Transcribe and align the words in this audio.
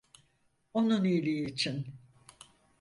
Onun 0.73 1.03
iyiliği 1.05 1.43
için. 1.45 1.85